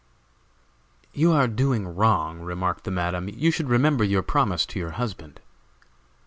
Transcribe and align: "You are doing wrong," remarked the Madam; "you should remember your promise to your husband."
"You 1.13 1.31
are 1.31 1.47
doing 1.47 1.87
wrong," 1.87 2.39
remarked 2.39 2.85
the 2.85 2.89
Madam; 2.89 3.29
"you 3.29 3.51
should 3.51 3.69
remember 3.69 4.03
your 4.03 4.23
promise 4.23 4.65
to 4.65 4.79
your 4.79 4.89
husband." 4.97 5.39